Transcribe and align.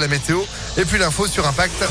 la 0.00 0.08
météo. 0.08 0.40
Et 0.76 0.84
puis 0.84 0.98
l'info 0.98 1.26
sur 1.26 1.46
Impact. 1.46 1.84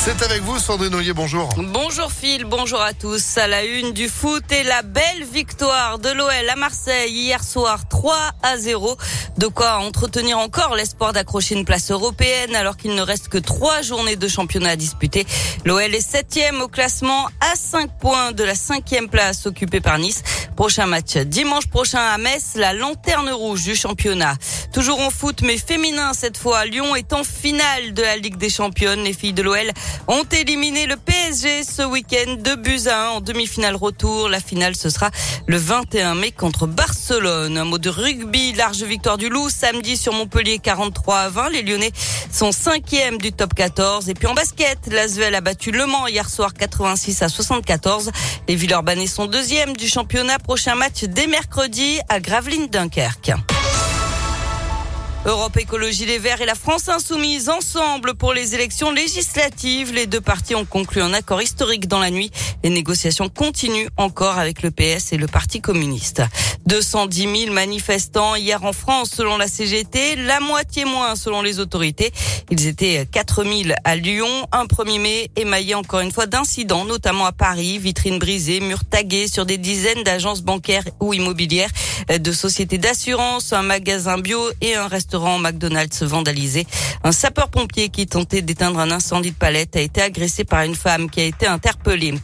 C'est 0.00 0.22
avec 0.22 0.42
vous, 0.42 0.58
Sandrine 0.60 0.94
Ollier, 0.94 1.12
bonjour. 1.12 1.48
Bonjour 1.56 2.12
Phil, 2.12 2.44
bonjour 2.44 2.80
à 2.80 2.94
tous. 2.94 3.36
À 3.36 3.48
la 3.48 3.64
une 3.64 3.92
du 3.92 4.08
foot 4.08 4.44
et 4.52 4.62
la 4.62 4.82
belle 4.82 5.24
victoire 5.32 5.98
de 5.98 6.08
l'OL 6.08 6.48
à 6.48 6.56
Marseille 6.56 7.12
hier 7.12 7.42
soir 7.42 7.88
3 7.88 8.16
à 8.42 8.56
0. 8.56 8.96
De 9.38 9.48
quoi 9.48 9.78
entretenir 9.78 10.38
encore 10.38 10.76
l'espoir 10.76 11.12
d'accrocher 11.12 11.56
une 11.56 11.64
place 11.64 11.90
européenne 11.90 12.54
alors 12.54 12.76
qu'il 12.76 12.94
ne 12.94 13.02
reste 13.02 13.28
que 13.28 13.38
trois 13.38 13.82
journées 13.82 14.16
de 14.16 14.28
championnat 14.28 14.70
à 14.70 14.76
disputer. 14.76 15.26
L'OL 15.64 15.92
est 15.94 16.00
septième 16.00 16.62
au 16.62 16.68
classement 16.68 17.26
à 17.40 17.56
5 17.56 17.90
points 18.00 18.32
de 18.32 18.44
la 18.44 18.54
cinquième 18.54 19.08
place 19.08 19.46
occupée 19.46 19.80
par 19.80 19.98
Nice. 19.98 20.22
Prochain 20.58 20.86
match 20.86 21.16
dimanche 21.18 21.68
prochain 21.68 22.00
à 22.00 22.18
Metz, 22.18 22.54
la 22.56 22.72
lanterne 22.72 23.30
rouge 23.30 23.62
du 23.62 23.76
championnat. 23.76 24.34
Toujours 24.72 25.00
en 25.00 25.08
foot 25.08 25.42
mais 25.42 25.56
féminin 25.56 26.12
cette 26.14 26.36
fois. 26.36 26.64
Lyon 26.64 26.96
est 26.96 27.12
en 27.12 27.22
finale 27.22 27.94
de 27.94 28.02
la 28.02 28.16
Ligue 28.16 28.38
des 28.38 28.50
Championnes. 28.50 29.04
Les 29.04 29.12
filles 29.12 29.32
de 29.32 29.42
l'OL 29.42 29.70
ont 30.08 30.24
éliminé 30.24 30.86
le 30.86 30.96
PSG 30.96 31.62
ce 31.62 31.82
week-end 31.82 32.38
de 32.40 32.56
buts 32.56 32.88
en 32.88 33.20
demi-finale 33.20 33.76
retour. 33.76 34.28
La 34.28 34.40
finale, 34.40 34.74
ce 34.74 34.90
sera 34.90 35.12
le 35.46 35.56
21 35.56 36.16
mai 36.16 36.32
contre 36.32 36.66
Barcelone. 36.66 37.56
Un 37.56 37.64
mot 37.64 37.78
de 37.78 37.88
rugby, 37.88 38.52
large 38.54 38.82
victoire 38.82 39.16
du 39.16 39.28
Loup 39.28 39.50
samedi 39.50 39.96
sur 39.96 40.12
Montpellier 40.12 40.58
43 40.58 41.18
à 41.18 41.28
20. 41.28 41.50
Les 41.50 41.62
Lyonnais 41.62 41.92
sont 42.32 42.50
cinquième 42.50 43.18
du 43.18 43.32
top 43.32 43.54
14. 43.54 44.08
Et 44.08 44.14
puis 44.14 44.26
en 44.26 44.34
basket, 44.34 44.88
l'Asvel 44.88 45.36
a 45.36 45.40
battu 45.40 45.70
Le 45.70 45.86
Mans 45.86 46.08
hier 46.08 46.28
soir 46.28 46.52
86 46.52 47.22
à 47.22 47.28
74. 47.28 48.10
Les 48.48 48.56
Villeurbanais 48.56 49.06
sont 49.06 49.26
deuxième 49.26 49.76
du 49.76 49.86
championnat. 49.86 50.38
Prochain 50.48 50.76
match 50.76 51.04
dès 51.04 51.26
mercredi 51.26 52.00
à 52.08 52.20
Gravelines 52.20 52.68
Dunkerque. 52.68 53.32
Europe 55.28 55.58
Écologie 55.58 56.06
Les 56.06 56.18
Verts 56.18 56.40
et 56.40 56.46
la 56.46 56.54
France 56.54 56.88
Insoumise 56.88 57.50
ensemble 57.50 58.14
pour 58.14 58.32
les 58.32 58.54
élections 58.54 58.90
législatives. 58.90 59.92
Les 59.92 60.06
deux 60.06 60.22
partis 60.22 60.54
ont 60.54 60.64
conclu 60.64 61.02
un 61.02 61.12
accord 61.12 61.42
historique 61.42 61.86
dans 61.86 61.98
la 61.98 62.10
nuit. 62.10 62.30
Les 62.64 62.70
négociations 62.70 63.28
continuent 63.28 63.88
encore 63.98 64.38
avec 64.38 64.62
le 64.62 64.70
PS 64.70 65.12
et 65.12 65.18
le 65.18 65.26
Parti 65.26 65.60
communiste. 65.60 66.22
210 66.64 67.44
000 67.44 67.52
manifestants 67.52 68.36
hier 68.36 68.64
en 68.64 68.72
France 68.72 69.10
selon 69.14 69.36
la 69.36 69.48
CGT, 69.48 70.16
la 70.16 70.40
moitié 70.40 70.86
moins 70.86 71.14
selon 71.14 71.42
les 71.42 71.60
autorités. 71.60 72.10
Ils 72.50 72.66
étaient 72.66 73.06
4 73.10 73.44
000 73.44 73.54
à 73.84 73.96
Lyon. 73.96 74.46
Un 74.52 74.64
1er 74.64 74.98
mai 74.98 75.30
émaillé 75.36 75.74
encore 75.74 76.00
une 76.00 76.12
fois 76.12 76.24
d'incidents, 76.24 76.86
notamment 76.86 77.26
à 77.26 77.32
Paris, 77.32 77.78
vitrines 77.78 78.18
brisées, 78.18 78.60
murs 78.60 78.84
tagués 78.88 79.28
sur 79.28 79.44
des 79.44 79.58
dizaines 79.58 80.04
d'agences 80.04 80.40
bancaires 80.40 80.84
ou 81.00 81.12
immobilières, 81.12 81.70
de 82.18 82.32
sociétés 82.32 82.78
d'assurance, 82.78 83.52
un 83.52 83.62
magasin 83.62 84.16
bio 84.16 84.40
et 84.62 84.74
un 84.74 84.88
restaurant 84.88 85.17
McDonald's 85.38 86.02
vandalisé. 86.02 86.66
Un 87.04 87.12
sapeur-pompier 87.12 87.88
qui 87.88 88.06
tentait 88.06 88.42
d'éteindre 88.42 88.78
un 88.78 88.90
incendie 88.90 89.32
de 89.32 89.36
palette 89.36 89.76
a 89.76 89.80
été 89.80 90.02
agressé 90.02 90.44
par 90.44 90.62
une 90.62 90.74
femme 90.74 91.10
qui 91.10 91.20
a 91.20 91.24
été 91.24 91.46
interpellée. 91.46 92.14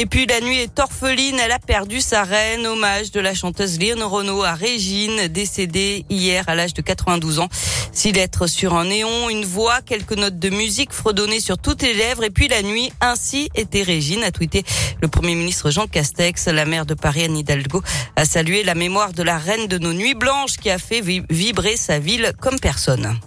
Et 0.00 0.06
puis 0.06 0.26
la 0.26 0.40
nuit 0.40 0.60
est 0.60 0.78
orpheline, 0.78 1.40
elle 1.40 1.50
a 1.50 1.58
perdu 1.58 2.00
sa 2.00 2.22
reine. 2.22 2.64
Hommage 2.68 3.10
de 3.10 3.18
la 3.18 3.34
chanteuse 3.34 3.80
Léon 3.80 4.08
Renault 4.08 4.44
à 4.44 4.54
Régine, 4.54 5.26
décédée 5.26 6.04
hier 6.08 6.44
à 6.46 6.54
l'âge 6.54 6.72
de 6.72 6.82
92 6.82 7.40
ans. 7.40 7.48
Six 7.90 8.12
lettres 8.12 8.46
sur 8.46 8.74
un 8.74 8.84
néon, 8.84 9.28
une 9.28 9.44
voix, 9.44 9.80
quelques 9.84 10.12
notes 10.12 10.38
de 10.38 10.50
musique 10.50 10.92
fredonnées 10.92 11.40
sur 11.40 11.58
toutes 11.58 11.82
les 11.82 11.94
lèvres. 11.94 12.22
Et 12.22 12.30
puis 12.30 12.46
la 12.46 12.62
nuit, 12.62 12.92
ainsi 13.00 13.50
était 13.56 13.82
Régine, 13.82 14.22
a 14.22 14.30
tweeté 14.30 14.62
le 15.02 15.08
Premier 15.08 15.34
ministre 15.34 15.72
Jean 15.72 15.88
Castex. 15.88 16.46
La 16.46 16.64
maire 16.64 16.86
de 16.86 16.94
Paris, 16.94 17.24
Anne 17.24 17.36
Hidalgo, 17.36 17.82
a 18.14 18.24
salué 18.24 18.62
la 18.62 18.76
mémoire 18.76 19.12
de 19.12 19.24
la 19.24 19.36
reine 19.36 19.66
de 19.66 19.78
nos 19.78 19.94
nuits 19.94 20.14
blanches 20.14 20.58
qui 20.58 20.70
a 20.70 20.78
fait 20.78 21.00
vibrer 21.28 21.76
sa 21.76 21.98
ville 21.98 22.32
comme 22.40 22.60
personne. 22.60 23.18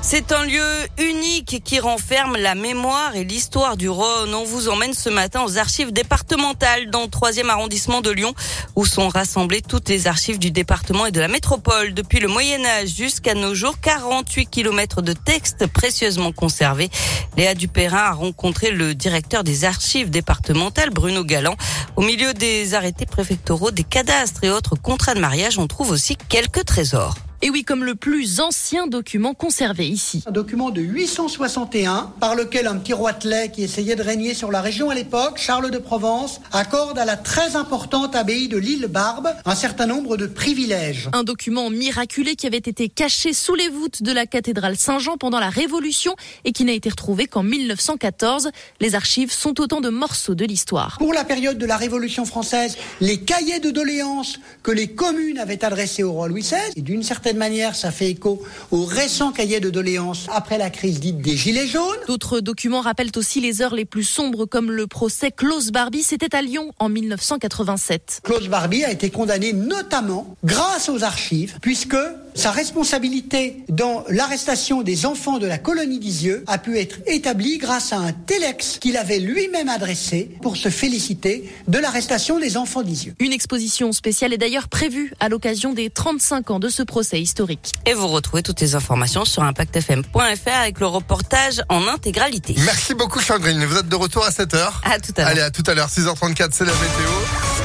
C'est 0.00 0.32
un 0.32 0.44
lieu 0.44 0.64
unique 0.96 1.60
qui 1.64 1.80
renferme 1.80 2.36
la 2.36 2.54
mémoire 2.54 3.14
et 3.16 3.24
l'histoire 3.24 3.76
du 3.76 3.88
Rhône. 3.88 4.32
On 4.32 4.44
vous 4.44 4.68
emmène 4.68 4.94
ce 4.94 5.10
matin 5.10 5.42
aux 5.44 5.58
archives 5.58 5.92
départementales 5.92 6.88
dans 6.90 7.02
le 7.02 7.08
3e 7.08 7.48
arrondissement 7.48 8.00
de 8.00 8.10
Lyon 8.10 8.32
où 8.76 8.86
sont 8.86 9.08
rassemblées 9.08 9.60
toutes 9.60 9.88
les 9.88 10.06
archives 10.06 10.38
du 10.38 10.50
département 10.50 11.04
et 11.06 11.10
de 11.10 11.20
la 11.20 11.28
métropole. 11.28 11.92
Depuis 11.94 12.20
le 12.20 12.28
Moyen 12.28 12.64
Âge 12.64 12.88
jusqu'à 12.96 13.34
nos 13.34 13.54
jours, 13.54 13.80
48 13.80 14.46
kilomètres 14.46 15.02
de 15.02 15.12
textes 15.12 15.66
précieusement 15.66 16.32
conservés. 16.32 16.90
Léa 17.36 17.54
Dupérin 17.54 17.98
a 17.98 18.12
rencontré 18.12 18.70
le 18.70 18.94
directeur 18.94 19.44
des 19.44 19.64
archives 19.64 20.10
départementales, 20.10 20.90
Bruno 20.90 21.24
Galland. 21.24 21.56
Au 21.96 22.02
milieu 22.02 22.32
des 22.32 22.74
arrêtés 22.74 23.06
préfectoraux, 23.06 23.72
des 23.72 23.84
cadastres 23.84 24.44
et 24.44 24.50
autres 24.50 24.76
contrats 24.76 25.14
de 25.14 25.20
mariage, 25.20 25.58
on 25.58 25.66
trouve 25.66 25.90
aussi 25.90 26.16
quelques 26.28 26.64
trésors. 26.64 27.16
Et 27.40 27.50
oui, 27.50 27.62
comme 27.62 27.84
le 27.84 27.94
plus 27.94 28.40
ancien 28.40 28.88
document 28.88 29.32
conservé 29.32 29.86
ici. 29.86 30.24
Un 30.26 30.32
document 30.32 30.70
de 30.70 30.80
861 30.80 32.12
par 32.18 32.34
lequel 32.34 32.66
un 32.66 32.74
petit 32.74 32.92
roitelet 32.92 33.52
qui 33.52 33.62
essayait 33.62 33.94
de 33.94 34.02
régner 34.02 34.34
sur 34.34 34.50
la 34.50 34.60
région 34.60 34.90
à 34.90 34.94
l'époque, 34.96 35.38
Charles 35.38 35.70
de 35.70 35.78
Provence, 35.78 36.40
accorde 36.50 36.98
à 36.98 37.04
la 37.04 37.16
très 37.16 37.54
importante 37.54 38.16
abbaye 38.16 38.48
de 38.48 38.58
l'île 38.58 38.88
Barbe 38.88 39.28
un 39.44 39.54
certain 39.54 39.86
nombre 39.86 40.16
de 40.16 40.26
privilèges. 40.26 41.08
Un 41.12 41.22
document 41.22 41.70
miraculé 41.70 42.34
qui 42.34 42.48
avait 42.48 42.56
été 42.56 42.88
caché 42.88 43.32
sous 43.32 43.54
les 43.54 43.68
voûtes 43.68 44.02
de 44.02 44.10
la 44.10 44.26
cathédrale 44.26 44.76
Saint-Jean 44.76 45.16
pendant 45.16 45.38
la 45.38 45.50
Révolution 45.50 46.16
et 46.44 46.50
qui 46.50 46.64
n'a 46.64 46.72
été 46.72 46.90
retrouvé 46.90 47.28
qu'en 47.28 47.44
1914. 47.44 48.50
Les 48.80 48.96
archives 48.96 49.30
sont 49.30 49.60
autant 49.60 49.80
de 49.80 49.90
morceaux 49.90 50.34
de 50.34 50.44
l'histoire. 50.44 50.98
Pour 50.98 51.14
la 51.14 51.22
période 51.22 51.58
de 51.58 51.66
la 51.66 51.76
Révolution 51.76 52.24
française, 52.24 52.76
les 53.00 53.20
cahiers 53.20 53.60
de 53.60 53.70
doléances 53.70 54.40
que 54.64 54.72
les 54.72 54.88
communes 54.88 55.38
avaient 55.38 55.64
adressés 55.64 56.02
au 56.02 56.10
roi 56.10 56.26
Louis 56.26 56.42
XVI, 56.42 56.72
et 56.74 56.82
d'une 56.82 57.04
certaine 57.04 57.27
manière, 57.36 57.74
ça 57.74 57.90
fait 57.90 58.10
écho 58.10 58.42
au 58.70 58.84
récent 58.84 59.32
cahier 59.32 59.60
de 59.60 59.70
doléances 59.70 60.26
après 60.32 60.58
la 60.58 60.70
crise 60.70 61.00
dite 61.00 61.18
des 61.18 61.36
Gilets 61.36 61.66
jaunes. 61.66 61.98
D'autres 62.06 62.40
documents 62.40 62.80
rappellent 62.80 63.12
aussi 63.16 63.40
les 63.40 63.60
heures 63.60 63.74
les 63.74 63.84
plus 63.84 64.04
sombres, 64.04 64.46
comme 64.46 64.70
le 64.70 64.86
procès 64.86 65.30
Klaus 65.30 65.70
Barbie. 65.70 66.02
C'était 66.02 66.34
à 66.34 66.42
Lyon 66.42 66.72
en 66.78 66.88
1987. 66.88 68.20
Klaus 68.24 68.48
Barbie 68.48 68.84
a 68.84 68.90
été 68.90 69.10
condamné 69.10 69.52
notamment 69.52 70.36
grâce 70.44 70.88
aux 70.88 71.04
archives, 71.04 71.58
puisque 71.60 71.96
sa 72.38 72.52
responsabilité 72.52 73.64
dans 73.68 74.04
l'arrestation 74.08 74.82
des 74.82 75.06
enfants 75.06 75.38
de 75.38 75.46
la 75.46 75.58
colonie 75.58 75.98
d'Isieux 75.98 76.44
a 76.46 76.58
pu 76.58 76.78
être 76.78 76.98
établie 77.06 77.58
grâce 77.58 77.92
à 77.92 77.96
un 77.96 78.12
télex 78.12 78.78
qu'il 78.78 78.96
avait 78.96 79.18
lui-même 79.18 79.68
adressé 79.68 80.30
pour 80.40 80.56
se 80.56 80.68
féliciter 80.68 81.52
de 81.66 81.78
l'arrestation 81.78 82.38
des 82.38 82.56
enfants 82.56 82.82
d'Isieux. 82.82 83.14
Une 83.18 83.32
exposition 83.32 83.90
spéciale 83.90 84.32
est 84.32 84.38
d'ailleurs 84.38 84.68
prévue 84.68 85.12
à 85.18 85.28
l'occasion 85.28 85.72
des 85.72 85.90
35 85.90 86.52
ans 86.52 86.60
de 86.60 86.68
ce 86.68 86.84
procès 86.84 87.20
historique. 87.20 87.72
Et 87.86 87.94
vous 87.94 88.06
retrouvez 88.06 88.44
toutes 88.44 88.60
les 88.60 88.76
informations 88.76 89.24
sur 89.24 89.42
impactfm.fr 89.42 90.52
avec 90.62 90.78
le 90.78 90.86
reportage 90.86 91.60
en 91.68 91.88
intégralité. 91.88 92.54
Merci 92.64 92.94
beaucoup 92.94 93.20
Sandrine. 93.20 93.64
Vous 93.64 93.78
êtes 93.78 93.88
de 93.88 93.96
retour 93.96 94.24
à 94.24 94.30
7h. 94.30 94.70
À 94.84 95.00
tout 95.00 95.12
à 95.16 95.22
l'heure. 95.22 95.28
Allez, 95.28 95.40
à 95.40 95.50
tout 95.50 95.64
à 95.66 95.74
l'heure, 95.74 95.88
6h34, 95.88 96.50
c'est 96.52 96.64
la 96.64 96.72
météo. 96.72 97.10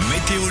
Météo 0.10 0.50